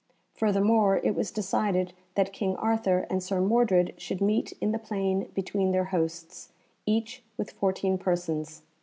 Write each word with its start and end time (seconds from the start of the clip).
Furthermore, 0.33 0.97
it 1.03 1.13
was 1.13 1.29
decided 1.29 1.93
that 2.15 2.33
King 2.33 2.55
Arthur 2.55 3.05
and 3.11 3.21
Sir 3.21 3.39
Mordred 3.39 3.93
should 3.99 4.19
meet 4.19 4.51
in 4.59 4.71
the 4.71 4.79
plain 4.79 5.29
between 5.35 5.73
their 5.73 5.85
hosts, 5.93 6.51
each 6.87 7.21
with 7.37 7.51
fourteen 7.51 7.99
persons. 7.99 8.63